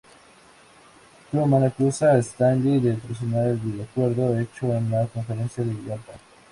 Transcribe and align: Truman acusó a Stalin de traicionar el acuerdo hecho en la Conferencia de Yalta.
Truman 1.29 1.63
acusó 1.63 2.07
a 2.07 2.17
Stalin 2.23 2.81
de 2.81 2.95
traicionar 2.95 3.49
el 3.49 3.81
acuerdo 3.83 4.39
hecho 4.39 4.73
en 4.73 4.89
la 4.89 5.05
Conferencia 5.05 5.63
de 5.63 5.75
Yalta. 5.87 6.13